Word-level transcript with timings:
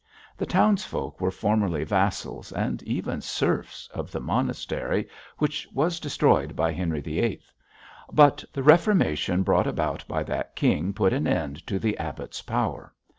The 0.35 0.47
townsfolk 0.47 1.21
were 1.21 1.29
formerly 1.29 1.83
vassals, 1.83 2.51
and 2.51 2.81
even 2.81 3.21
serfs, 3.21 3.87
of 3.93 4.11
the 4.11 4.19
monastery 4.19 5.07
which 5.37 5.67
was 5.71 5.99
destroyed 5.99 6.55
by 6.55 6.71
Henry 6.71 7.01
VIII.; 7.01 7.39
but 8.11 8.43
the 8.51 8.63
Reformation 8.63 9.43
brought 9.43 9.67
about 9.67 10.03
by 10.07 10.23
that 10.23 10.55
king 10.55 10.91
put 10.91 11.13
an 11.13 11.27
end 11.27 11.67
to 11.67 11.77
the 11.77 11.95
abbot's 11.99 12.41
power. 12.41 12.95